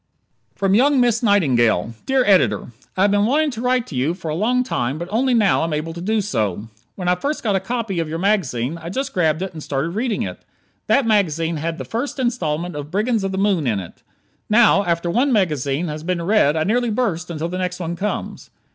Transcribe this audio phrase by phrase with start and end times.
[0.55, 4.29] From Young Miss Nightingale Dear Editor: I have been wanting to write to you for
[4.29, 6.69] a long time but only now am I able to do so.
[6.95, 9.89] When I first got a copy of your magazine I just grabbed it and started
[9.89, 10.43] reading it.
[10.87, 14.01] That magazine had the first installment of "Brigands of the Moon" in it.
[14.49, 18.49] Now, after one magazine has been read I nearly burst until the next one comes.